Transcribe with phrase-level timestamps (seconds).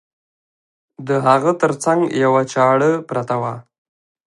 [1.07, 3.53] د هغه تر څنګ یوه چاړه پرته وه.